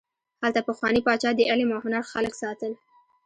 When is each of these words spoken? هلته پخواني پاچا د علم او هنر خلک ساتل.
هلته 0.41 0.59
پخواني 0.69 1.01
پاچا 1.07 1.29
د 1.35 1.41
علم 1.51 1.69
او 1.75 1.79
هنر 1.85 2.03
خلک 2.11 2.33
ساتل. 2.41 2.71